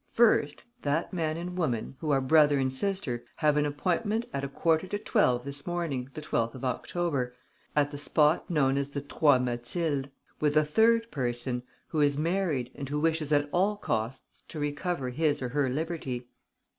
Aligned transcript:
First, 0.13 0.63
that 0.81 1.13
man 1.13 1.37
and 1.37 1.55
woman, 1.55 1.95
who 1.99 2.09
are 2.09 2.21
brother 2.21 2.57
and 2.57 2.73
sister, 2.73 3.23
have 3.35 3.55
an 3.55 3.67
appointment 3.67 4.25
at 4.33 4.43
a 4.43 4.47
quarter 4.49 4.87
to 4.87 4.97
twelve 4.97 5.43
this 5.45 5.67
morning, 5.67 6.09
the 6.15 6.21
12th 6.23 6.55
of 6.55 6.65
October, 6.65 7.35
at 7.75 7.91
the 7.91 7.99
spot 7.99 8.49
known 8.49 8.79
as 8.79 8.89
the 8.89 9.01
Trois 9.01 9.37
Mathildes, 9.37 10.09
with 10.39 10.57
a 10.57 10.65
third 10.65 11.11
person, 11.11 11.61
who 11.89 12.01
is 12.01 12.17
married 12.17 12.71
and 12.73 12.89
who 12.89 12.99
wishes 12.99 13.31
at 13.31 13.47
all 13.51 13.75
costs 13.75 14.41
to 14.47 14.59
recover 14.59 15.11
his 15.11 15.39
or 15.39 15.49
her 15.49 15.69
liberty. 15.69 16.27